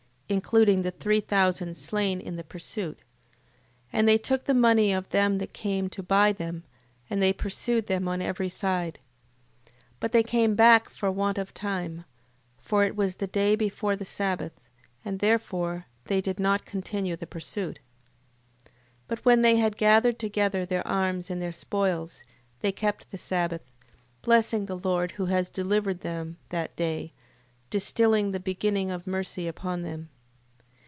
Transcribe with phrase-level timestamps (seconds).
[0.33, 2.97] including the three thousand slain in the pursuit.
[3.89, 3.89] 8:25.
[3.91, 6.63] And they took the money of them that came to buy them,
[7.09, 8.99] and they pursued them on every side.
[9.67, 9.71] 8:26.
[9.99, 12.05] But they came back for want of time:
[12.61, 14.69] for it was the day before the sabbath:
[15.03, 17.81] and therefore they did not continue the pursuit.
[18.63, 18.71] 8:27.
[19.09, 22.23] But when they had gathered together their arms and their spoils,
[22.61, 23.73] they kept the sabbath:
[24.21, 27.11] blessing the Lord who had delivered them that day,
[27.69, 30.07] distilling the beginning of mercy upon them.